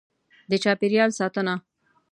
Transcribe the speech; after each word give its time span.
د 0.49 0.51
چاپېریال 0.63 1.09
ساتنه: 1.19 1.55